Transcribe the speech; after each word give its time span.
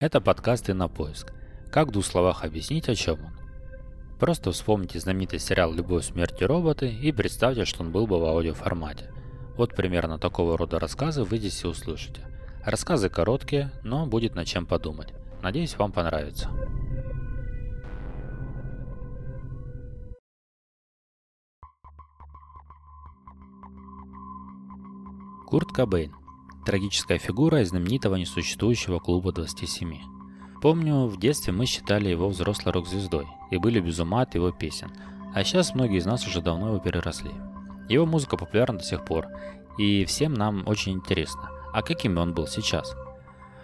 Это 0.00 0.22
подкаст 0.22 0.70
и 0.70 0.72
на 0.72 0.88
поиск. 0.88 1.30
Как 1.70 1.88
в 1.88 1.90
двух 1.90 2.06
словах 2.06 2.42
объяснить, 2.42 2.88
о 2.88 2.94
чем 2.94 3.22
он? 3.22 3.32
Просто 4.18 4.50
вспомните 4.50 4.98
знаменитый 4.98 5.38
сериал 5.38 5.74
«Любовь, 5.74 6.06
смерть 6.06 6.40
и 6.40 6.46
роботы» 6.46 6.90
и 6.90 7.12
представьте, 7.12 7.66
что 7.66 7.82
он 7.82 7.92
был 7.92 8.06
бы 8.06 8.18
в 8.18 8.24
аудиоформате. 8.24 9.12
Вот 9.58 9.76
примерно 9.76 10.18
такого 10.18 10.56
рода 10.56 10.78
рассказы 10.78 11.22
вы 11.22 11.36
здесь 11.36 11.62
и 11.64 11.66
услышите. 11.66 12.22
Рассказы 12.64 13.10
короткие, 13.10 13.72
но 13.82 14.06
будет 14.06 14.34
над 14.34 14.46
чем 14.46 14.64
подумать. 14.64 15.12
Надеюсь, 15.42 15.76
вам 15.76 15.92
понравится. 15.92 16.48
Курт 25.46 25.68
Кобейн 25.72 26.19
трагическая 26.64 27.18
фигура 27.18 27.62
из 27.62 27.70
знаменитого 27.70 28.16
несуществующего 28.16 28.98
клуба 28.98 29.32
27. 29.32 29.98
Помню, 30.60 31.06
в 31.06 31.18
детстве 31.18 31.52
мы 31.52 31.66
считали 31.66 32.08
его 32.08 32.28
взрослой 32.28 32.72
рок-звездой 32.72 33.26
и 33.50 33.56
были 33.56 33.80
без 33.80 33.98
ума 33.98 34.22
от 34.22 34.34
его 34.34 34.50
песен, 34.52 34.92
а 35.34 35.42
сейчас 35.42 35.74
многие 35.74 35.98
из 35.98 36.06
нас 36.06 36.26
уже 36.26 36.42
давно 36.42 36.68
его 36.68 36.78
переросли. 36.78 37.30
Его 37.88 38.06
музыка 38.06 38.36
популярна 38.36 38.78
до 38.78 38.84
сих 38.84 39.04
пор, 39.04 39.26
и 39.78 40.04
всем 40.04 40.34
нам 40.34 40.62
очень 40.66 40.92
интересно, 40.92 41.50
а 41.72 41.82
каким 41.82 42.18
он 42.18 42.34
был 42.34 42.46
сейчас? 42.46 42.94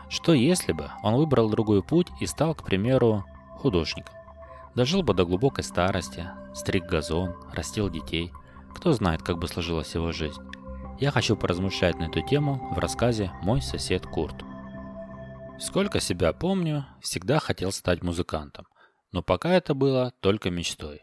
Что 0.09 0.33
если 0.33 0.73
бы 0.73 0.91
он 1.03 1.17
выбрал 1.17 1.51
другой 1.51 1.83
путь 1.83 2.09
и 2.21 2.27
стал, 2.27 2.55
к 2.55 2.65
примеру, 2.65 3.25
художником? 3.57 4.15
Дожил 4.75 5.03
бы 5.03 5.15
до 5.15 5.25
глубокой 5.25 5.65
старости, 5.65 6.29
стриг 6.55 6.87
газон, 6.87 7.35
растил 7.53 7.91
детей. 7.91 8.31
Кто 8.75 8.93
знает, 8.93 9.23
как 9.23 9.39
бы 9.39 9.49
сложилась 9.49 9.95
его 9.95 10.13
жизнь. 10.13 10.41
Я 10.99 11.11
хочу 11.11 11.37
поразмышлять 11.37 11.99
на 11.99 12.05
эту 12.05 12.23
тему 12.23 12.73
в 12.75 12.79
рассказе 12.79 13.31
«Мой 13.43 13.61
сосед 13.61 14.07
Курт». 14.07 14.43
Сколько 15.59 16.01
себя 16.01 16.33
помню, 16.33 16.87
всегда 17.03 17.39
хотел 17.39 17.71
стать 17.71 18.03
музыкантом, 18.03 18.67
но 19.13 19.23
пока 19.23 19.53
это 19.53 19.75
было 19.75 20.15
только 20.21 20.49
мечтой. 20.49 21.03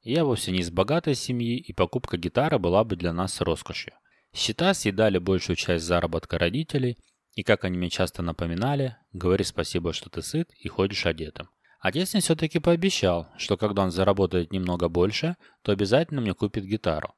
Я 0.00 0.24
вовсе 0.24 0.50
не 0.50 0.60
из 0.60 0.70
богатой 0.70 1.14
семьи, 1.14 1.58
и 1.58 1.74
покупка 1.74 2.16
гитары 2.16 2.58
была 2.58 2.84
бы 2.84 2.96
для 2.96 3.12
нас 3.12 3.42
роскошью. 3.42 3.92
Счета 4.34 4.72
съедали 4.72 5.18
большую 5.18 5.56
часть 5.56 5.84
заработка 5.84 6.38
родителей, 6.38 6.96
и, 7.34 7.42
как 7.42 7.64
они 7.64 7.76
мне 7.76 7.90
часто 7.90 8.22
напоминали, 8.22 8.96
говори 9.12 9.44
спасибо, 9.44 9.92
что 9.92 10.08
ты 10.08 10.22
сыт 10.22 10.48
и 10.58 10.68
ходишь 10.68 11.04
одетым. 11.04 11.50
Отец 11.80 12.14
мне 12.14 12.22
все-таки 12.22 12.60
пообещал, 12.60 13.28
что 13.36 13.58
когда 13.58 13.82
он 13.82 13.90
заработает 13.90 14.52
немного 14.52 14.88
больше, 14.88 15.36
то 15.60 15.70
обязательно 15.70 16.22
мне 16.22 16.32
купит 16.32 16.64
гитару 16.64 17.12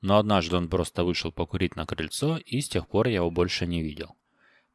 но 0.00 0.18
однажды 0.18 0.56
он 0.56 0.68
просто 0.68 1.04
вышел 1.04 1.30
покурить 1.30 1.76
на 1.76 1.86
крыльцо, 1.86 2.38
и 2.38 2.60
с 2.60 2.68
тех 2.68 2.88
пор 2.88 3.08
я 3.08 3.16
его 3.16 3.30
больше 3.30 3.66
не 3.66 3.82
видел. 3.82 4.16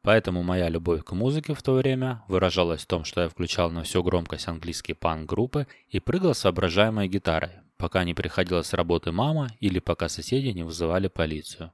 Поэтому 0.02 0.44
моя 0.44 0.68
любовь 0.68 1.02
к 1.02 1.12
музыке 1.12 1.52
в 1.54 1.62
то 1.62 1.72
время 1.72 2.22
выражалась 2.28 2.82
в 2.82 2.86
том, 2.86 3.04
что 3.04 3.22
я 3.22 3.28
включал 3.28 3.70
на 3.70 3.82
всю 3.82 4.04
громкость 4.04 4.46
английские 4.46 4.94
панк-группы 4.94 5.66
и 5.88 5.98
прыгал 5.98 6.32
с 6.32 6.44
воображаемой 6.44 7.08
гитарой, 7.08 7.50
пока 7.76 8.04
не 8.04 8.14
приходила 8.14 8.62
с 8.62 8.72
работы 8.72 9.10
мама 9.10 9.50
или 9.58 9.80
пока 9.80 10.08
соседи 10.08 10.48
не 10.48 10.62
вызывали 10.62 11.08
полицию. 11.08 11.72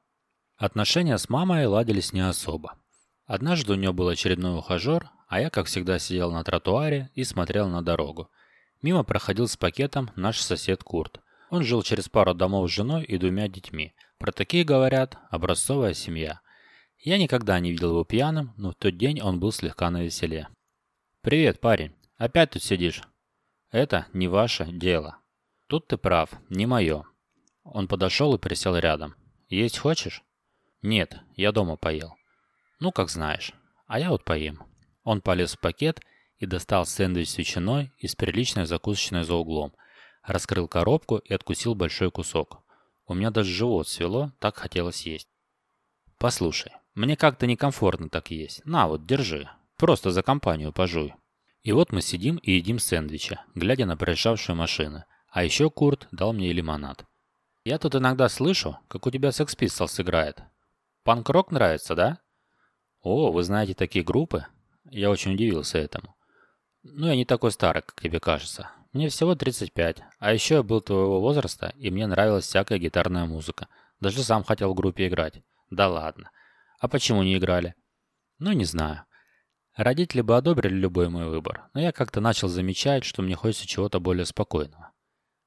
Отношения 0.57 1.19
с 1.19 1.29
мамой 1.29 1.67
ладились 1.67 2.15
не 2.15 2.27
особо. 2.27 2.79
Однажды 3.27 3.73
у 3.73 3.77
нее 3.77 3.93
был 3.93 4.09
очередной 4.09 4.57
ухажер, 4.57 5.11
а 5.29 5.41
я, 5.41 5.51
как 5.51 5.67
всегда, 5.67 5.99
сидел 5.99 6.33
на 6.33 6.43
тротуаре 6.43 7.11
и 7.15 7.25
смотрел 7.25 7.69
на 7.69 7.83
дорогу. 7.83 8.31
Мимо 8.81 9.05
проходил 9.05 9.47
с 9.47 9.57
пакетом 9.59 10.11
наш 10.17 10.41
сосед 10.41 10.83
Курт– 10.83 11.21
он 11.53 11.65
жил 11.65 11.83
через 11.83 12.09
пару 12.09 12.33
домов 12.33 12.71
с 12.71 12.73
женой 12.73 13.05
и 13.05 13.19
двумя 13.19 13.47
детьми. 13.47 13.93
Про 14.17 14.33
такие 14.33 14.65
говорят 14.65 15.19
образцовая 15.31 15.93
семья. 15.93 16.41
Я 16.99 17.19
никогда 17.19 17.61
не 17.61 17.73
видел 17.73 17.91
его 17.91 18.05
пьяным, 18.05 18.55
но 18.57 18.71
в 18.71 18.75
тот 18.75 18.97
день 18.97 19.21
он 19.21 19.39
был 19.39 19.53
слегка 19.53 19.91
навеселе. 19.91 20.49
«Привет, 21.21 21.61
парень. 21.61 21.95
Опять 22.17 22.53
тут 22.53 22.63
сидишь?» 22.63 23.03
«Это 23.71 24.07
не 24.15 24.29
ваше 24.29 24.65
дело». 24.65 25.19
«Тут 25.67 25.89
ты 25.89 25.99
прав, 25.99 26.31
не 26.49 26.65
мое». 26.65 27.05
Он 27.65 27.87
подошел 27.87 28.35
и 28.35 28.39
присел 28.39 28.75
рядом. 28.79 29.15
«Есть 29.51 29.77
хочешь?» 29.77 30.23
«Нет, 30.81 31.21
я 31.37 31.53
дома 31.53 31.77
поел». 31.77 32.17
«Ну, 32.81 32.93
как 32.93 33.11
знаешь. 33.11 33.53
А 33.87 33.99
я 33.99 34.09
вот 34.09 34.25
поем». 34.25 34.63
Он 35.05 35.21
полез 35.21 35.53
в 35.53 35.61
пакет 35.61 36.01
и 36.39 36.47
достал 36.47 36.87
сэндвич 36.87 37.29
с 37.29 37.37
ветчиной 37.37 37.93
из 37.99 38.17
приличной 38.17 38.65
закусочной 38.65 39.25
за 39.25 39.35
углом– 39.35 39.75
Раскрыл 40.23 40.69
коробку 40.69 41.17
и 41.19 41.35
откусил 41.35 41.75
большой 41.75 42.11
кусок. 42.11 42.63
У 43.07 43.15
меня 43.15 43.31
даже 43.31 43.51
живот 43.51 43.89
свело, 43.89 44.33
так 44.39 44.57
хотелось 44.57 45.07
есть. 45.07 45.29
Послушай, 46.19 46.73
мне 46.95 47.17
как-то 47.17 47.47
некомфортно 47.47 48.09
так 48.09 48.31
есть. 48.31 48.65
На 48.65 48.87
вот, 48.87 49.05
держи. 49.07 49.49
Просто 49.77 50.13
за 50.13 50.23
компанию 50.23 50.73
пожуй. 50.73 51.15
И 51.63 51.73
вот 51.73 51.93
мы 51.93 52.03
сидим 52.03 52.37
и 52.37 52.53
едим 52.53 52.79
сэндвичи, 52.79 53.39
глядя 53.55 53.87
на 53.87 53.97
проезжавшие 53.97 54.55
машины. 54.55 55.05
А 55.29 55.45
еще 55.45 55.71
Курт 55.71 56.07
дал 56.13 56.33
мне 56.33 56.53
лимонад. 56.53 57.05
Я 57.65 57.79
тут 57.79 57.95
иногда 57.95 58.29
слышу, 58.29 58.79
как 58.89 59.07
у 59.07 59.11
тебя 59.11 59.31
Sex 59.31 59.57
Pistols 59.57 60.01
играет. 60.03 60.43
Панк-рок 61.05 61.51
нравится, 61.51 61.95
да? 61.95 62.19
О, 63.01 63.33
вы 63.33 63.43
знаете 63.43 63.75
такие 63.75 64.05
группы? 64.05 64.47
Я 64.85 65.11
очень 65.11 65.35
удивился 65.35 65.79
этому. 65.79 66.17
Ну, 66.83 67.07
я 67.07 67.17
не 67.17 67.25
такой 67.25 67.53
старый, 67.53 67.83
как 67.83 68.01
тебе 68.01 68.21
кажется. 68.21 68.71
Мне 68.93 69.09
всего 69.09 69.35
35, 69.35 70.03
а 70.19 70.35
еще 70.35 70.57
я 70.57 70.63
был 70.63 70.83
твоего 70.83 71.19
возраста, 71.19 71.73
и 71.77 71.91
мне 71.91 72.07
нравилась 72.07 72.45
всякая 72.45 72.79
гитарная 72.79 73.25
музыка. 73.25 73.69
Даже 74.01 74.23
сам 74.23 74.45
хотел 74.45 74.73
в 74.73 74.75
группе 74.75 75.09
играть. 75.09 75.43
Да 75.71 75.89
ладно. 75.89 76.31
А 76.79 76.89
почему 76.89 77.23
не 77.23 77.39
играли? 77.39 77.75
Ну, 78.39 78.53
не 78.53 78.67
знаю. 78.67 79.05
Родители 79.75 80.21
бы 80.21 80.37
одобрили 80.37 80.75
любой 80.75 81.09
мой 81.09 81.31
выбор, 81.31 81.71
но 81.73 81.81
я 81.81 81.93
как-то 81.93 82.21
начал 82.21 82.49
замечать, 82.49 83.05
что 83.05 83.23
мне 83.23 83.35
хочется 83.35 83.67
чего-то 83.67 83.99
более 83.99 84.27
спокойного. 84.27 84.93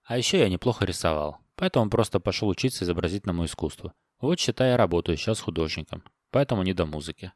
А 0.03 0.17
еще 0.17 0.39
я 0.39 0.49
неплохо 0.49 0.83
рисовал, 0.85 1.37
поэтому 1.55 1.91
просто 1.91 2.19
пошел 2.19 2.47
учиться 2.47 2.83
изобразительному 2.83 3.45
искусству. 3.45 3.93
Вот 4.19 4.39
считай, 4.39 4.69
я 4.71 4.77
работаю 4.77 5.17
сейчас 5.17 5.39
художником, 5.39 6.03
поэтому 6.31 6.63
не 6.63 6.73
до 6.73 6.87
музыки. 6.87 7.31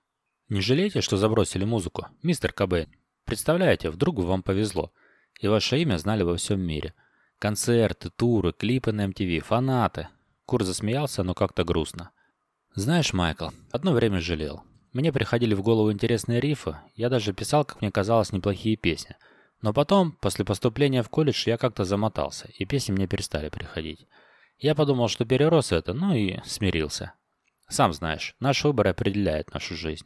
Не 0.47 0.61
жалеете, 0.61 1.01
что 1.01 1.17
забросили 1.17 1.65
музыку, 1.65 2.07
мистер 2.23 2.51
Кобейн? 2.51 2.91
Представляете, 3.25 3.91
вдруг 3.91 4.15
бы 4.15 4.25
вам 4.25 4.41
повезло– 4.41 4.91
и 5.39 5.47
ваше 5.47 5.79
имя 5.79 5.97
знали 5.97 6.23
во 6.23 6.35
всем 6.35 6.61
мире. 6.61 6.93
Концерты, 7.39 8.09
туры, 8.09 8.51
клипы 8.53 8.91
на 8.91 9.05
MTV, 9.07 9.39
фанаты. 9.39 10.09
Кур 10.45 10.63
засмеялся, 10.63 11.23
но 11.23 11.33
как-то 11.33 11.63
грустно. 11.63 12.11
Знаешь, 12.75 13.13
Майкл, 13.13 13.49
одно 13.71 13.93
время 13.93 14.19
жалел. 14.19 14.63
Мне 14.91 15.13
приходили 15.13 15.53
в 15.53 15.61
голову 15.61 15.91
интересные 15.91 16.39
рифы, 16.39 16.77
я 16.95 17.09
даже 17.09 17.33
писал, 17.33 17.63
как 17.63 17.81
мне 17.81 17.91
казалось, 17.91 18.31
неплохие 18.31 18.75
песни. 18.75 19.15
Но 19.61 19.73
потом, 19.73 20.13
после 20.13 20.45
поступления 20.45 21.03
в 21.03 21.09
колледж, 21.09 21.43
я 21.47 21.57
как-то 21.57 21.83
замотался, 21.83 22.49
и 22.57 22.65
песни 22.65 22.91
мне 22.91 23.07
перестали 23.07 23.49
приходить. 23.49 24.07
Я 24.57 24.75
подумал, 24.75 25.07
что 25.07 25.25
перерос 25.25 25.71
это, 25.71 25.93
ну 25.93 26.13
и 26.13 26.39
смирился. 26.43 27.13
Сам 27.67 27.93
знаешь, 27.93 28.35
наш 28.39 28.63
выбор 28.63 28.87
определяет 28.87 29.53
нашу 29.53 29.75
жизнь. 29.75 30.05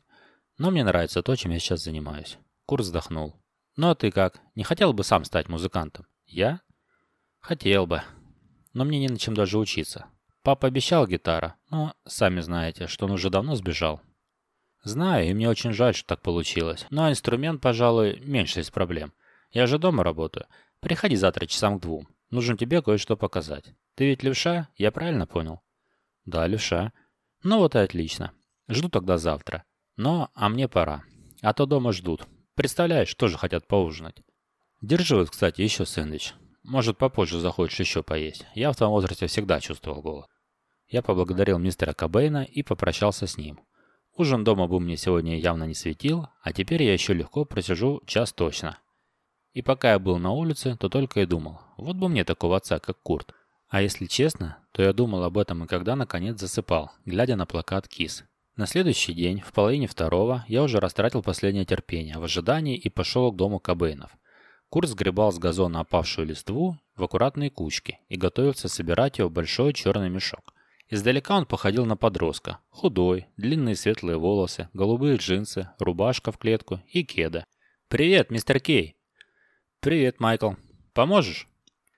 Но 0.57 0.69
мне 0.69 0.83
нравится 0.83 1.23
то, 1.23 1.35
чем 1.35 1.51
я 1.51 1.59
сейчас 1.59 1.83
занимаюсь. 1.83 2.37
Курс 2.65 2.85
вздохнул. 2.85 3.42
Ну 3.75 3.89
а 3.89 3.95
ты 3.95 4.11
как? 4.11 4.39
Не 4.55 4.63
хотел 4.63 4.93
бы 4.93 5.03
сам 5.03 5.25
стать 5.25 5.49
музыкантом? 5.49 6.05
Я? 6.25 6.61
Хотел 7.39 7.87
бы. 7.87 8.03
Но 8.73 8.85
мне 8.85 8.99
не 8.99 9.07
на 9.07 9.17
чем 9.17 9.33
даже 9.33 9.57
учиться. 9.57 10.05
Папа 10.43 10.67
обещал 10.67 11.07
гитара, 11.07 11.55
но 11.69 11.95
сами 12.05 12.41
знаете, 12.41 12.87
что 12.87 13.05
он 13.05 13.11
уже 13.11 13.29
давно 13.29 13.55
сбежал. 13.55 14.01
Знаю, 14.83 15.29
и 15.29 15.33
мне 15.33 15.49
очень 15.49 15.71
жаль, 15.71 15.95
что 15.95 16.07
так 16.07 16.21
получилось. 16.21 16.85
Но 16.89 17.09
инструмент, 17.09 17.61
пожалуй, 17.61 18.19
меньше 18.19 18.59
из 18.59 18.69
проблем. 18.69 19.13
Я 19.51 19.65
же 19.65 19.79
дома 19.79 20.03
работаю. 20.03 20.45
Приходи 20.81 21.15
завтра 21.15 21.45
часам 21.45 21.79
к 21.79 21.81
двум. 21.81 22.07
Нужно 22.29 22.57
тебе 22.57 22.81
кое-что 22.81 23.15
показать. 23.15 23.73
Ты 23.95 24.07
ведь 24.07 24.23
левша, 24.23 24.67
я 24.75 24.91
правильно 24.91 25.25
понял? 25.25 25.61
Да, 26.25 26.45
левша. 26.47 26.91
Ну 27.43 27.59
вот 27.59 27.75
и 27.75 27.79
отлично. 27.79 28.33
Жду 28.67 28.89
тогда 28.89 29.17
завтра. 29.17 29.63
Но, 29.95 30.29
а 30.33 30.49
мне 30.49 30.67
пора. 30.67 31.03
А 31.41 31.53
то 31.53 31.65
дома 31.65 31.93
ждут. 31.93 32.27
Представляешь, 32.55 33.13
тоже 33.15 33.37
хотят 33.37 33.67
поужинать. 33.67 34.17
Держи 34.81 35.15
вот, 35.15 35.29
кстати, 35.29 35.61
еще 35.61 35.85
сэндвич. 35.85 36.33
Может, 36.63 36.97
попозже 36.97 37.39
захочешь 37.39 37.79
еще 37.79 38.03
поесть. 38.03 38.45
Я 38.53 38.71
в 38.71 38.75
твоем 38.75 38.91
возрасте 38.91 39.27
всегда 39.27 39.59
чувствовал 39.59 40.01
голод. 40.01 40.29
Я 40.87 41.01
поблагодарил 41.01 41.57
мистера 41.57 41.93
Кобейна 41.93 42.43
и 42.43 42.63
попрощался 42.63 43.27
с 43.27 43.37
ним. 43.37 43.59
Ужин 44.15 44.43
дома 44.43 44.67
бы 44.67 44.79
мне 44.79 44.95
сегодня 44.95 45.39
явно 45.39 45.63
не 45.63 45.73
светил, 45.73 46.27
а 46.41 46.53
теперь 46.53 46.83
я 46.83 46.93
еще 46.93 47.13
легко 47.13 47.45
просижу 47.45 48.01
час 48.05 48.31
точно. 48.31 48.77
И 49.53 49.61
пока 49.61 49.93
я 49.93 49.99
был 49.99 50.19
на 50.19 50.31
улице, 50.31 50.77
то 50.77 50.89
только 50.89 51.21
и 51.21 51.25
думал, 51.25 51.59
вот 51.77 51.95
бы 51.95 52.09
мне 52.09 52.23
такого 52.23 52.57
отца, 52.57 52.79
как 52.79 53.01
Курт. 53.01 53.33
А 53.69 53.81
если 53.81 54.05
честно, 54.05 54.59
то 54.71 54.83
я 54.83 54.93
думал 54.93 55.23
об 55.23 55.37
этом 55.37 55.63
и 55.63 55.67
когда 55.67 55.95
наконец 55.95 56.39
засыпал, 56.39 56.91
глядя 57.05 57.35
на 57.35 57.47
плакат 57.47 57.87
КИС. 57.87 58.23
На 58.55 58.67
следующий 58.67 59.13
день, 59.13 59.41
в 59.41 59.51
половине 59.51 59.87
второго, 59.87 60.45
я 60.47 60.61
уже 60.61 60.79
растратил 60.79 61.23
последнее 61.23 61.65
терпение 61.65 62.19
в 62.19 62.23
ожидании 62.23 62.77
и 62.77 62.87
пошел 62.87 63.31
к 63.31 63.35
дому 63.35 63.59
Кобейнов. 63.59 64.15
Курс 64.69 64.91
сгребал 64.91 65.31
с 65.31 65.39
газона 65.39 65.79
опавшую 65.79 66.27
листву 66.27 66.77
в 66.95 67.03
аккуратные 67.03 67.49
кучки 67.49 67.99
и 68.09 68.15
готовился 68.15 68.67
собирать 68.67 69.17
ее 69.17 69.25
в 69.25 69.31
большой 69.31 69.73
черный 69.73 70.09
мешок. 70.09 70.53
Издалека 70.87 71.35
он 71.35 71.47
походил 71.47 71.85
на 71.85 71.97
подростка. 71.97 72.59
Худой, 72.69 73.25
длинные 73.37 73.75
светлые 73.75 74.17
волосы, 74.17 74.69
голубые 74.73 75.17
джинсы, 75.17 75.69
рубашка 75.79 76.31
в 76.31 76.37
клетку 76.37 76.79
и 76.87 77.03
кеда. 77.03 77.45
«Привет, 77.87 78.29
мистер 78.29 78.59
Кей!» 78.59 78.95
«Привет, 79.79 80.19
Майкл. 80.19 80.51
Поможешь?» 80.93 81.47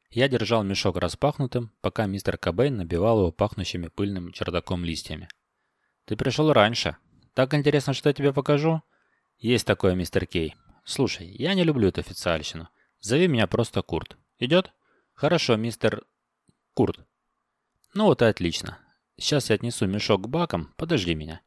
Я 0.10 0.30
держал 0.30 0.64
мешок 0.64 0.96
распахнутым, 0.96 1.74
пока 1.82 2.06
мистер 2.06 2.38
Кобейн 2.38 2.78
набивал 2.78 3.20
его 3.20 3.32
пахнущими 3.34 3.88
пыльным 3.88 4.32
чердаком 4.32 4.86
листьями. 4.86 5.28
«Ты 6.06 6.16
пришел 6.16 6.54
раньше. 6.54 6.98
Так 7.34 7.54
интересно, 7.54 7.94
что 7.94 8.10
я 8.10 8.14
тебе 8.14 8.34
покажу?» 8.34 8.82
«Есть 9.40 9.66
такое, 9.66 9.96
мистер 9.96 10.26
Кей. 10.26 10.56
Слушай, 10.84 11.28
я 11.28 11.54
не 11.54 11.64
люблю 11.64 11.90
эту 11.90 12.02
официальщину. 12.02 12.70
Зови 13.00 13.28
меня 13.28 13.48
просто 13.48 13.82
Курт. 13.82 14.18
Идет?» 14.40 14.72
«Хорошо, 15.14 15.56
мистер... 15.56 16.04
Курт». 16.74 17.00
«Ну 17.94 18.06
вот 18.06 18.22
и 18.22 18.26
отлично. 18.26 18.78
Сейчас 19.18 19.50
я 19.50 19.56
отнесу 19.56 19.88
мешок 19.88 20.24
к 20.24 20.28
бакам. 20.28 20.74
Подожди 20.78 21.16
меня». 21.16 21.42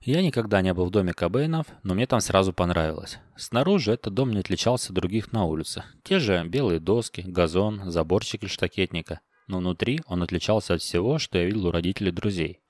Я 0.00 0.20
никогда 0.20 0.60
не 0.60 0.74
был 0.74 0.84
в 0.84 0.90
доме 0.90 1.14
Кобейнов, 1.14 1.66
но 1.82 1.94
мне 1.94 2.06
там 2.06 2.20
сразу 2.20 2.52
понравилось. 2.52 3.20
Снаружи 3.36 3.90
этот 3.90 4.12
дом 4.12 4.32
не 4.32 4.40
отличался 4.40 4.90
от 4.90 4.96
других 4.96 5.32
на 5.32 5.46
улице. 5.46 5.82
Те 6.02 6.18
же 6.18 6.44
белые 6.46 6.78
доски, 6.78 7.22
газон, 7.22 7.90
заборчик 7.90 8.42
из 8.44 8.50
штакетника. 8.50 9.20
Но 9.46 9.58
внутри 9.58 10.02
он 10.06 10.22
отличался 10.22 10.74
от 10.74 10.82
всего, 10.82 11.18
что 11.18 11.38
я 11.38 11.46
видел 11.46 11.68
у 11.68 11.70
родителей 11.70 12.10
друзей. 12.10 12.60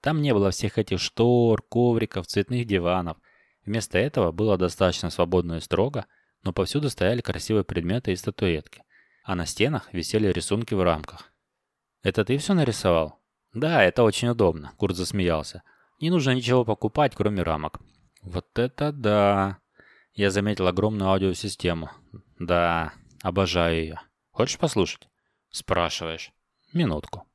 Там 0.00 0.22
не 0.22 0.32
было 0.32 0.50
всех 0.50 0.78
этих 0.78 1.00
штор, 1.00 1.62
ковриков, 1.62 2.26
цветных 2.26 2.66
диванов. 2.66 3.16
Вместо 3.64 3.98
этого 3.98 4.32
было 4.32 4.56
достаточно 4.56 5.10
свободно 5.10 5.54
и 5.54 5.60
строго, 5.60 6.06
но 6.42 6.52
повсюду 6.52 6.88
стояли 6.90 7.20
красивые 7.20 7.64
предметы 7.64 8.12
и 8.12 8.16
статуэтки. 8.16 8.82
А 9.24 9.34
на 9.34 9.44
стенах 9.46 9.92
висели 9.92 10.28
рисунки 10.28 10.74
в 10.74 10.82
рамках. 10.82 11.32
«Это 12.02 12.24
ты 12.24 12.38
все 12.38 12.54
нарисовал?» 12.54 13.18
«Да, 13.52 13.82
это 13.82 14.02
очень 14.02 14.28
удобно»,— 14.28 14.72
Курт 14.76 14.96
засмеялся. 14.96 15.62
Не 16.00 16.10
нужно 16.10 16.34
ничего 16.34 16.64
покупать, 16.64 17.14
кроме 17.16 17.42
рамок. 17.42 17.80
Вот 18.22 18.46
это 18.56 18.92
да. 18.92 19.58
Я 20.14 20.30
заметил 20.30 20.68
огромную 20.68 21.10
аудиосистему. 21.10 21.90
Да, 22.38 22.92
обожаю 23.22 23.76
ее. 23.76 24.00
Хочешь 24.30 24.58
послушать? 24.58 25.08
Спрашиваешь. 25.50 26.32
Минутку. 26.72 27.27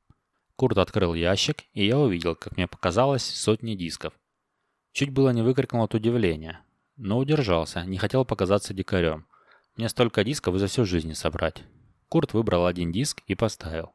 Курт 0.56 0.78
открыл 0.78 1.14
ящик, 1.14 1.64
и 1.72 1.86
я 1.86 1.98
увидел, 1.98 2.36
как 2.36 2.56
мне 2.56 2.68
показалось, 2.68 3.24
сотни 3.24 3.74
дисков. 3.74 4.14
Чуть 4.92 5.10
было 5.10 5.30
не 5.30 5.42
выкрикнул 5.42 5.82
от 5.82 5.94
удивления, 5.94 6.60
но 6.96 7.18
удержался, 7.18 7.84
не 7.84 7.98
хотел 7.98 8.24
показаться 8.24 8.72
дикарем. 8.72 9.26
Мне 9.76 9.88
столько 9.88 10.22
дисков 10.22 10.56
за 10.58 10.68
всю 10.68 10.84
жизнь 10.84 11.14
собрать. 11.14 11.64
Курт 12.08 12.32
выбрал 12.32 12.66
один 12.66 12.92
диск 12.92 13.22
и 13.26 13.34
поставил. 13.34 13.92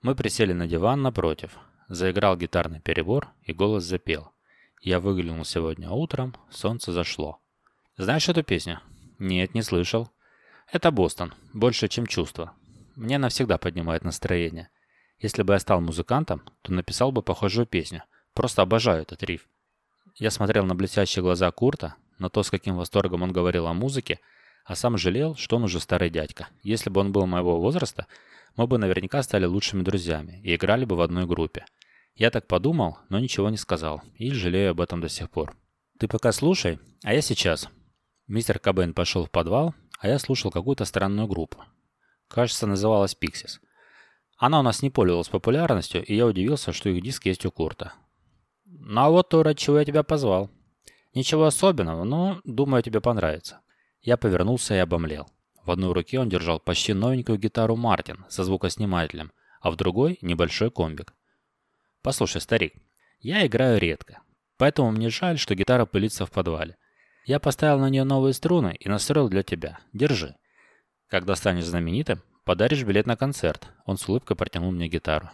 Мы 0.00 0.14
присели 0.14 0.54
на 0.54 0.66
диван 0.66 1.02
напротив. 1.02 1.58
Заиграл 1.88 2.36
гитарный 2.36 2.80
перебор, 2.80 3.28
и 3.42 3.52
голос 3.52 3.84
запел. 3.84 4.32
Я 4.80 5.00
выглянул 5.00 5.44
сегодня 5.44 5.90
утром, 5.90 6.34
солнце 6.50 6.92
зашло. 6.92 7.40
Знаешь 7.98 8.28
эту 8.28 8.42
песню? 8.42 8.80
Нет, 9.18 9.54
не 9.54 9.62
слышал. 9.62 10.10
Это 10.70 10.90
Бостон, 10.90 11.34
больше, 11.52 11.88
чем 11.88 12.06
чувство. 12.06 12.54
Мне 12.94 13.18
навсегда 13.18 13.58
поднимает 13.58 14.04
настроение. 14.04 14.70
Если 15.20 15.42
бы 15.42 15.54
я 15.54 15.58
стал 15.58 15.80
музыкантом, 15.80 16.42
то 16.62 16.72
написал 16.72 17.12
бы 17.12 17.22
похожую 17.22 17.66
песню. 17.66 18.04
Просто 18.34 18.62
обожаю 18.62 19.02
этот 19.02 19.22
риф. 19.22 19.48
Я 20.14 20.30
смотрел 20.30 20.64
на 20.64 20.74
блестящие 20.74 21.22
глаза 21.22 21.50
Курта, 21.50 21.94
на 22.18 22.28
то, 22.30 22.42
с 22.42 22.50
каким 22.50 22.76
восторгом 22.76 23.22
он 23.22 23.32
говорил 23.32 23.66
о 23.66 23.74
музыке, 23.74 24.20
а 24.64 24.74
сам 24.74 24.98
жалел, 24.98 25.34
что 25.34 25.56
он 25.56 25.64
уже 25.64 25.80
старый 25.80 26.10
дядька. 26.10 26.48
Если 26.62 26.90
бы 26.90 27.00
он 27.00 27.12
был 27.12 27.26
моего 27.26 27.60
возраста, 27.60 28.06
мы 28.56 28.66
бы 28.66 28.78
наверняка 28.78 29.22
стали 29.22 29.44
лучшими 29.44 29.82
друзьями 29.82 30.40
и 30.44 30.54
играли 30.54 30.84
бы 30.84 30.96
в 30.96 31.00
одной 31.00 31.26
группе. 31.26 31.64
Я 32.14 32.30
так 32.30 32.46
подумал, 32.46 32.98
но 33.08 33.18
ничего 33.18 33.48
не 33.48 33.56
сказал, 33.56 34.02
и 34.16 34.32
жалею 34.32 34.72
об 34.72 34.80
этом 34.80 35.00
до 35.00 35.08
сих 35.08 35.30
пор. 35.30 35.56
Ты 35.98 36.08
пока 36.08 36.32
слушай, 36.32 36.78
а 37.04 37.14
я 37.14 37.22
сейчас. 37.22 37.68
Мистер 38.26 38.58
Кабен 38.58 38.92
пошел 38.92 39.24
в 39.24 39.30
подвал, 39.30 39.74
а 40.00 40.08
я 40.08 40.18
слушал 40.18 40.50
какую-то 40.50 40.84
странную 40.84 41.28
группу. 41.28 41.64
Кажется, 42.28 42.66
называлась 42.66 43.16
Pixies. 43.18 43.60
Она 44.38 44.60
у 44.60 44.62
нас 44.62 44.82
не 44.82 44.90
пользовалась 44.90 45.28
популярностью, 45.28 46.04
и 46.04 46.14
я 46.14 46.24
удивился, 46.24 46.72
что 46.72 46.88
их 46.88 47.02
диск 47.02 47.26
есть 47.26 47.44
у 47.44 47.50
Курта. 47.50 47.92
Ну 48.64 49.00
а 49.00 49.10
вот 49.10 49.28
то, 49.28 49.42
ради 49.42 49.58
чего 49.58 49.80
я 49.80 49.84
тебя 49.84 50.04
позвал. 50.04 50.50
Ничего 51.12 51.44
особенного, 51.44 52.04
но, 52.04 52.40
думаю, 52.44 52.82
тебе 52.82 53.00
понравится. 53.00 53.60
Я 54.00 54.16
повернулся 54.16 54.74
и 54.74 54.78
обомлел. 54.78 55.26
В 55.64 55.72
одной 55.72 55.92
руке 55.92 56.20
он 56.20 56.28
держал 56.28 56.60
почти 56.60 56.94
новенькую 56.94 57.38
гитару 57.38 57.74
Мартин 57.74 58.24
со 58.28 58.44
звукоснимателем, 58.44 59.32
а 59.60 59.72
в 59.72 59.76
другой– 59.76 60.18
небольшой 60.22 60.70
комбик. 60.70 61.12
Послушай, 62.02 62.40
старик, 62.40 62.74
я 63.20 63.44
играю 63.44 63.80
редко, 63.80 64.22
поэтому 64.56 64.92
мне 64.92 65.10
жаль, 65.10 65.38
что 65.38 65.56
гитара 65.56 65.84
пылится 65.84 66.24
в 66.24 66.30
подвале. 66.30 66.76
Я 67.24 67.40
поставил 67.40 67.80
на 67.80 67.90
нее 67.90 68.04
новые 68.04 68.32
струны 68.32 68.76
и 68.78 68.88
настроил 68.88 69.28
для 69.28 69.42
тебя. 69.42 69.80
Держи. 69.92 70.36
Когда 71.08 71.34
станешь 71.34 71.66
знаменитым, 71.66 72.22
подаришь 72.48 72.82
билет 72.82 73.06
на 73.06 73.14
концерт. 73.14 73.68
Он 73.84 73.98
с 73.98 74.08
улыбкой 74.08 74.34
протянул 74.34 74.72
мне 74.72 74.88
гитару. 74.88 75.28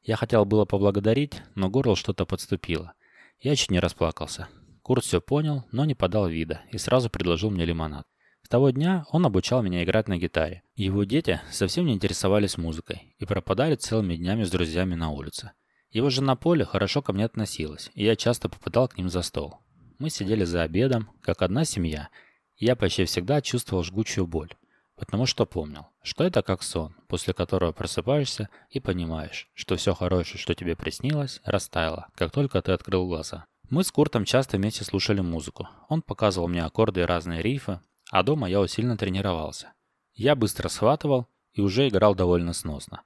Я 0.00 0.14
хотел 0.14 0.44
было 0.44 0.64
поблагодарить, 0.64 1.42
но 1.56 1.68
горло 1.68 1.96
что-то 1.96 2.24
подступило. 2.24 2.92
Я 3.40 3.56
чуть 3.56 3.72
не 3.72 3.80
расплакался. 3.80 4.46
Курт 4.82 5.02
все 5.02 5.20
понял, 5.20 5.64
но 5.72 5.84
не 5.84 5.96
подал 5.96 6.28
вида 6.28 6.60
и 6.70 6.78
сразу 6.78 7.10
предложил 7.10 7.50
мне 7.50 7.64
лимонад. 7.64 8.06
С 8.44 8.48
того 8.48 8.70
дня 8.70 9.06
он 9.10 9.26
обучал 9.26 9.64
меня 9.64 9.82
играть 9.82 10.06
на 10.06 10.18
гитаре. 10.18 10.62
Его 10.76 11.02
дети 11.02 11.40
совсем 11.50 11.86
не 11.86 11.94
интересовались 11.94 12.56
музыкой 12.56 13.12
и 13.18 13.24
пропадали 13.24 13.74
целыми 13.74 14.14
днями 14.14 14.44
с 14.44 14.50
друзьями 14.52 14.94
на 14.94 15.10
улице. 15.10 15.50
Его 15.90 16.10
жена 16.10 16.36
Поля 16.36 16.64
хорошо 16.64 17.02
ко 17.02 17.12
мне 17.12 17.24
относилась, 17.24 17.90
и 17.94 18.04
я 18.04 18.14
часто 18.14 18.48
попадал 18.48 18.86
к 18.86 18.96
ним 18.96 19.08
за 19.08 19.22
стол. 19.22 19.56
Мы 19.98 20.10
сидели 20.10 20.44
за 20.44 20.62
обедом, 20.62 21.10
как 21.22 21.42
одна 21.42 21.64
семья, 21.64 22.08
и 22.56 22.66
я 22.66 22.76
почти 22.76 23.04
всегда 23.04 23.40
чувствовал 23.40 23.82
жгучую 23.82 24.28
боль, 24.28 24.54
потому 25.02 25.26
что 25.26 25.46
помнил, 25.46 25.88
что 26.04 26.22
это 26.22 26.42
как 26.42 26.62
сон, 26.62 26.94
после 27.08 27.34
которого 27.34 27.72
просыпаешься 27.72 28.48
и 28.70 28.78
понимаешь, 28.78 29.48
что 29.52 29.74
все 29.74 29.94
хорошее, 29.94 30.38
что 30.38 30.54
тебе 30.54 30.76
приснилось, 30.76 31.40
растаяло, 31.44 32.06
как 32.14 32.30
только 32.30 32.62
ты 32.62 32.70
открыл 32.70 33.08
глаза. 33.08 33.44
Мы 33.68 33.82
с 33.82 33.90
Куртом 33.90 34.24
часто 34.24 34.58
вместе 34.58 34.84
слушали 34.84 35.20
музыку. 35.20 35.68
Он 35.88 36.02
показывал 36.02 36.46
мне 36.46 36.62
аккорды 36.62 37.00
и 37.00 37.04
разные 37.04 37.42
рифы, 37.42 37.80
а 38.12 38.22
дома 38.22 38.48
я 38.48 38.60
усиленно 38.60 38.96
тренировался. 38.96 39.72
Я 40.14 40.36
быстро 40.36 40.68
схватывал 40.68 41.26
и 41.52 41.62
уже 41.62 41.88
играл 41.88 42.14
довольно 42.14 42.52
сносно. 42.52 43.02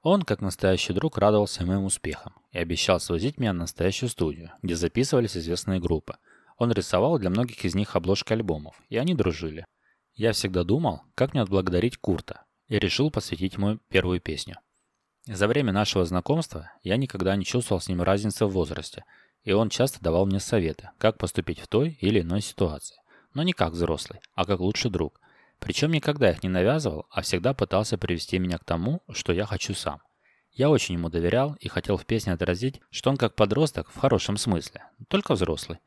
Он, 0.00 0.22
как 0.22 0.42
настоящий 0.42 0.92
друг, 0.92 1.18
радовался 1.18 1.66
моим 1.66 1.82
успехам 1.82 2.34
и 2.52 2.58
обещал 2.58 3.00
свозить 3.00 3.38
меня 3.38 3.52
на 3.52 3.62
настоящую 3.62 4.10
студию, 4.10 4.52
где 4.62 4.76
записывались 4.76 5.36
известные 5.36 5.80
группы. 5.80 6.14
Он 6.56 6.70
рисовал 6.70 7.18
для 7.18 7.30
многих 7.30 7.64
из 7.64 7.74
них 7.74 7.96
обложки 7.96 8.32
альбомов, 8.32 8.80
и 8.90 8.96
они 8.96 9.16
дружили. 9.16 9.66
Я 10.14 10.32
всегда 10.32 10.64
думал, 10.64 11.02
как 11.14 11.32
мне 11.32 11.42
отблагодарить 11.42 11.96
Курта, 11.96 12.44
и 12.68 12.78
решил 12.78 13.10
посвятить 13.10 13.54
ему 13.54 13.78
первую 13.88 14.20
песню. 14.20 14.56
За 15.26 15.46
время 15.46 15.72
нашего 15.72 16.04
знакомства 16.04 16.70
я 16.82 16.96
никогда 16.96 17.36
не 17.36 17.44
чувствовал 17.44 17.80
с 17.80 17.88
ним 17.88 18.02
разницы 18.02 18.46
в 18.46 18.50
возрасте, 18.50 19.04
и 19.44 19.52
он 19.52 19.68
часто 19.68 20.02
давал 20.02 20.26
мне 20.26 20.40
советы, 20.40 20.90
как 20.98 21.18
поступить 21.18 21.60
в 21.60 21.68
той 21.68 21.96
или 22.00 22.20
иной 22.20 22.40
ситуации. 22.40 22.96
Но 23.34 23.42
не 23.42 23.52
как 23.52 23.72
взрослый, 23.72 24.20
а 24.34 24.44
как 24.44 24.60
лучший 24.60 24.90
друг– 24.90 25.20
причем 25.62 25.92
никогда 25.92 26.32
их 26.32 26.42
не 26.42 26.48
навязывал, 26.48 27.06
а 27.08 27.22
всегда 27.22 27.54
пытался 27.54 27.96
привести 27.96 28.40
меня 28.40 28.58
к 28.58 28.64
тому, 28.64 29.00
что 29.12 29.32
я 29.32 29.46
хочу 29.46 29.74
сам. 29.74 30.02
Я 30.50 30.68
очень 30.68 30.96
ему 30.96 31.08
доверял 31.08 31.54
и 31.60 31.68
хотел 31.68 31.96
в 31.96 32.04
песне 32.04 32.32
отразить, 32.32 32.80
что 32.90 33.10
он 33.10 33.16
как 33.16 33.36
подросток 33.36 33.88
в 33.88 33.96
хорошем 33.96 34.36
смысле, 34.38 34.82
только 35.06 35.34
взрослый. 35.34 35.78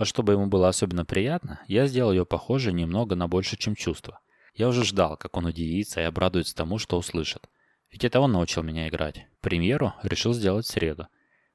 А 0.00 0.06
чтобы 0.06 0.32
ему 0.32 0.46
было 0.46 0.68
особенно 0.68 1.04
приятно, 1.04 1.60
я 1.68 1.86
сделал 1.86 2.10
ее 2.10 2.24
похожей 2.24 2.72
немного 2.72 3.16
на 3.16 3.28
больше, 3.28 3.58
чем 3.58 3.74
чувство. 3.74 4.18
Я 4.54 4.68
уже 4.68 4.82
ждал, 4.82 5.18
как 5.18 5.36
он 5.36 5.44
удивится 5.44 6.00
и 6.00 6.04
обрадуется 6.04 6.56
тому, 6.56 6.78
что 6.78 6.96
услышит. 6.96 7.50
Ведь 7.92 8.04
это 8.04 8.18
он 8.20 8.32
научил 8.32 8.62
меня 8.62 8.88
играть. 8.88 9.26
Премьеру 9.42 9.92
решил 10.02 10.32
сделать 10.32 10.64
в 10.64 10.70
среду. 10.70 11.08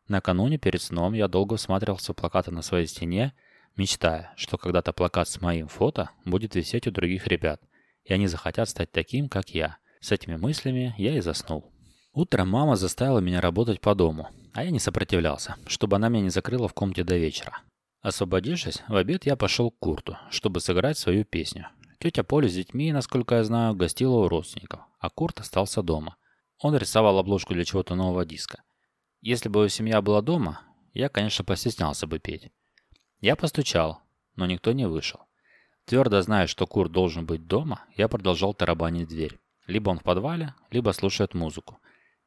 Накануне 0.08 0.60
перед 0.60 0.80
сном 0.84 1.14
я 1.14 1.28
долго 1.28 1.56
всматривался 1.56 2.14
в 2.14 2.16
плакаты 2.18 2.52
на 2.52 2.62
своей 2.62 2.86
стене 2.86 3.34
мечтая, 3.78 4.32
что 4.38 4.60
когда-то 4.60 4.94
плакат 4.94 5.28
с 5.28 5.42
моим 5.42 5.68
фото 5.68 6.12
будет 6.24 6.54
висеть 6.54 6.86
у 6.86 6.92
других 6.92 7.26
ребят, 7.26 7.60
и 8.04 8.14
они 8.14 8.28
захотят 8.28 8.70
стать 8.70 8.92
таким, 8.92 9.28
как 9.28 9.56
я. 9.56 9.78
С 10.02 10.12
этими 10.12 10.36
мыслями 10.36 10.94
я 11.00 11.18
и 11.18 11.22
заснул. 11.22 11.74
Утром 12.14 12.50
мама 12.50 12.76
заставила 12.76 13.18
меня 13.18 13.42
работать 13.42 13.82
по 13.82 13.96
дому, 13.96 14.30
а 14.54 14.64
я 14.64 14.70
не 14.70 14.78
сопротивлялся, 14.78 15.56
чтобы 15.66 15.96
она 15.96 16.10
меня 16.10 16.26
не 16.26 16.30
закрыла 16.30 16.68
в 16.68 16.76
комнате 16.76 17.04
до 17.04 17.18
вечера. 17.18 17.64
Освободившись, 18.06 18.84
в 18.88 18.96
обед 18.96 19.26
я 19.26 19.36
пошел 19.36 19.72
к 19.72 19.80
Курту, 19.80 20.16
чтобы 20.30 20.60
сыграть 20.60 20.96
свою 20.96 21.26
песню. 21.26 21.70
Тетя 21.98 22.24
Поля 22.24 22.48
с 22.48 22.54
детьми, 22.54 22.92
насколько 22.92 23.34
я 23.34 23.44
знаю, 23.44 23.74
гостила 23.74 24.18
у 24.18 24.28
родственников, 24.28 24.82
а 25.00 25.10
Курт 25.10 25.40
остался 25.40 25.82
дома. 25.82 26.16
Он 26.60 26.78
рисовал 26.78 27.18
обложку 27.18 27.56
для 27.56 27.66
чего-то 27.66 27.96
нового 27.96 28.24
диска. 28.24 28.62
Если 29.22 29.50
бы 29.50 29.62
его 29.62 29.70
семья 29.70 30.04
была 30.04 30.22
дома, 30.22 30.62
я, 30.94 31.10
конечно, 31.10 31.44
постеснялся 31.44 32.06
бы 32.06 32.20
петь. 32.20 32.52
Я 33.22 33.36
постучал, 33.36 34.04
но 34.36 34.46
никто 34.46 34.72
не 34.72 34.88
вышел. 34.88 35.22
Твердо 35.86 36.22
зная, 36.22 36.46
что 36.46 36.68
Кур 36.68 36.90
должен 36.90 37.26
быть 37.26 37.48
дома, 37.48 37.86
я 37.96 38.08
продолжал 38.08 38.54
тарабанить 38.54 39.08
дверь. 39.08 39.40
Либо 39.66 39.90
он 39.90 39.98
в 39.98 40.04
подвале, 40.04 40.54
либо 40.70 40.92
слушает 40.92 41.34
музыку. 41.34 41.80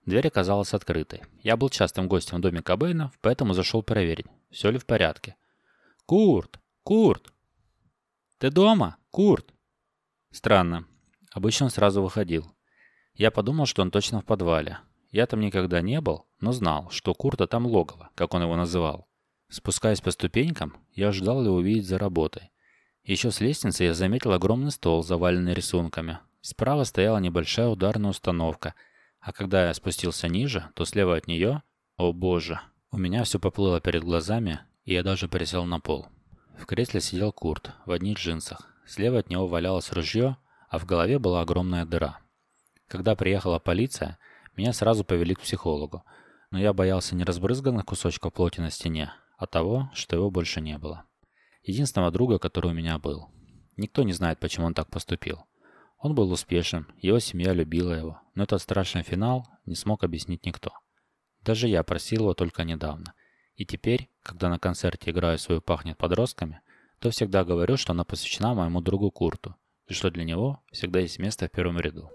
Дверь 0.07 0.27
оказалась 0.27 0.75
открытой. 0.75 1.23
Я 1.45 1.57
был 1.57 1.69
частым 1.69 2.09
гостем 2.09 2.39
в 2.39 2.41
доме 2.41 2.63
Кобейнов, 2.63 3.17
поэтому 3.21 3.55
зашел 3.55 3.85
проверить, 3.85 4.27
все 4.51 4.73
ли 4.73 4.79
в 4.79 4.85
порядке. 4.85 5.37
«Курт! 6.09 6.59
Курт!» 6.85 7.35
«Ты 8.39 8.51
дома? 8.51 8.97
Курт!» 9.11 9.53
Странно. 10.31 10.87
Обычно 11.33 11.67
он 11.67 11.71
сразу 11.71 12.01
выходил. 12.01 12.51
Я 13.13 13.31
подумал, 13.31 13.67
что 13.67 13.83
он 13.83 13.91
точно 13.91 14.23
в 14.23 14.25
подвале. 14.25 14.79
Я 15.11 15.27
там 15.27 15.41
никогда 15.41 15.83
не 15.83 16.01
был, 16.01 16.27
но 16.41 16.53
знал, 16.53 16.89
что 16.89 17.13
Курта 17.13 17.47
там 17.47 17.67
логово, 17.67 18.09
как 18.15 18.33
он 18.33 18.41
его 18.41 18.57
называл. 18.57 19.07
Спускаясь 19.51 20.01
по 20.01 20.11
ступенькам, 20.11 20.79
я 20.95 21.13
ждал 21.13 21.45
его 21.45 21.57
увидеть 21.57 21.87
за 21.87 21.99
работой. 21.99 22.53
Еще 23.03 23.31
с 23.31 23.43
лестницы 23.43 23.85
я 23.85 23.93
заметил 23.93 24.33
огромный 24.33 24.71
стол, 24.71 25.03
заваленный 25.03 25.53
рисунками. 25.53 26.21
Справа 26.41 26.85
стояла 26.85 27.19
небольшая 27.19 27.69
ударная 27.69 28.13
установка, 28.13 28.75
а 29.21 29.35
когда 29.35 29.67
я 29.67 29.75
спустился 29.75 30.27
ниже, 30.29 30.71
то 30.75 30.87
слева 30.87 31.17
от 31.17 31.27
нее, 31.27 31.63
о 31.99 32.15
боже, 32.15 32.63
у 32.91 32.97
меня 32.97 33.25
все 33.25 33.39
поплыло 33.39 33.79
перед 33.83 34.05
глазами, 34.05 34.61
и 34.89 34.95
я 34.95 35.03
даже 35.03 35.29
пересел 35.29 35.67
на 35.67 35.81
пол. 35.81 36.07
В 36.59 36.65
кресле 36.65 37.03
сидел 37.03 37.31
Курт 37.31 37.73
в 37.85 37.93
одних 37.93 38.17
джинсах. 38.17 38.75
Слева 38.87 39.19
от 39.19 39.29
него 39.29 39.47
валялось 39.47 39.93
ружье, 39.93 40.39
а 40.71 40.79
в 40.79 40.87
голове 40.87 41.19
была 41.19 41.43
огромная 41.43 41.85
дыра. 41.85 42.21
Когда 42.87 43.15
приехала 43.15 43.59
полиция, 43.59 44.19
меня 44.57 44.73
сразу 44.73 45.05
повели 45.05 45.35
к 45.35 45.41
психологу, 45.41 46.05
но 46.51 46.59
я 46.59 46.73
боялся 46.73 47.15
не 47.15 47.25
разбрызганных 47.25 47.85
кусочков 47.85 48.33
плоти 48.33 48.61
на 48.61 48.71
стене, 48.71 49.13
а 49.37 49.47
того, 49.47 49.91
что 49.93 50.17
его 50.17 50.31
больше 50.31 50.63
не 50.63 50.79
было. 50.79 51.05
Единственного 51.63 52.11
друга, 52.11 52.39
который 52.39 52.71
у 52.71 52.75
меня 52.75 52.99
был. 52.99 53.29
Никто 53.77 54.05
не 54.05 54.15
знает, 54.15 54.41
почему 54.41 54.65
он 54.65 54.73
так 54.73 54.89
поступил. 54.89 55.45
Он 55.99 56.15
был 56.15 56.33
успешен, 56.33 56.87
его 56.97 57.19
семья 57.19 57.53
любила 57.53 57.93
его, 57.93 58.23
но 58.35 58.45
этот 58.45 58.63
страшный 58.63 59.03
финал 59.03 59.47
не 59.67 59.75
смог 59.75 60.03
объяснить 60.03 60.47
никто. 60.47 60.73
Даже 61.43 61.69
я 61.69 61.83
просил 61.83 62.23
его 62.23 62.33
только 62.33 62.65
недавно. 62.65 63.13
И 63.59 63.67
теперь, 63.67 64.09
когда 64.23 64.49
на 64.49 64.61
концерте 64.61 65.11
играю 65.11 65.37
свою 65.37 65.61
«Пахнет 65.61 65.99
подростками», 65.99 66.61
то 67.01 67.11
всегда 67.11 67.45
говорю, 67.45 67.77
что 67.77 67.93
она 67.93 68.05
посвящена 68.05 68.55
моему 68.55 68.81
другу 68.81 69.11
Курту, 69.11 69.57
и 69.89 69.95
что 69.95 70.13
для 70.13 70.23
него 70.23 70.61
всегда 70.71 71.01
есть 71.01 71.19
место 71.19 71.49
в 71.49 71.51
первом 71.51 71.81
ряду. 71.81 72.09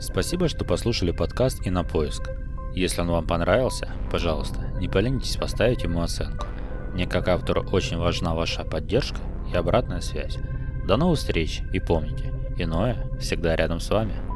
Спасибо, 0.00 0.48
что 0.48 0.64
послушали 0.64 1.12
подкаст 1.12 1.64
и 1.64 1.70
на 1.70 1.84
поиск. 1.84 2.30
Если 2.74 3.00
он 3.00 3.10
вам 3.10 3.28
понравился, 3.28 3.92
пожалуйста, 4.10 4.72
не 4.80 4.88
поленитесь 4.88 5.36
поставить 5.36 5.84
ему 5.84 6.02
оценку. 6.02 6.48
Мне 6.94 7.06
как 7.06 7.28
автору 7.28 7.62
очень 7.70 7.96
важна 7.96 8.34
ваша 8.34 8.64
поддержка 8.64 9.18
и 9.52 9.54
обратная 9.54 10.00
связь. 10.00 10.36
До 10.84 10.96
новых 10.96 11.20
встреч 11.20 11.62
и 11.72 11.78
помните, 11.78 12.34
иное 12.56 13.08
всегда 13.20 13.54
рядом 13.54 13.78
с 13.78 13.88
вами. 13.88 14.27